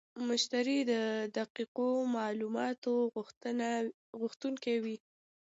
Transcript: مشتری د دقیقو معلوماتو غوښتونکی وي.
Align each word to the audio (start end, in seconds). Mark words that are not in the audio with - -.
مشتری 0.27 0.77
د 0.91 0.93
دقیقو 1.37 1.89
معلوماتو 2.15 2.93
غوښتونکی 4.21 4.75
وي. 4.83 4.97